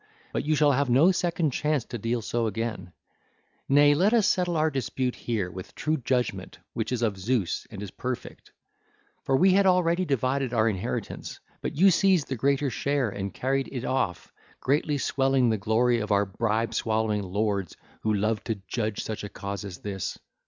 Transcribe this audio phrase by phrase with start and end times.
[0.33, 2.91] But you shall have no second chance to deal so again:
[3.69, 7.77] nay, let us settle our dispute here with true judgement divided our
[10.69, 15.99] inheritance, but you seized the greater share and carried it off, greatly swelling the glory
[15.99, 20.17] of our bribe swallowing lords who love to judge such a cause as this.